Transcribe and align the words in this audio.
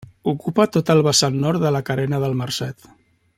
Ocupa 0.29 0.65
tot 0.77 0.89
el 0.93 1.01
vessant 1.07 1.37
nord 1.43 1.65
de 1.67 1.73
la 1.77 1.83
Carena 1.91 2.23
del 2.25 2.35
Marcet. 2.41 2.89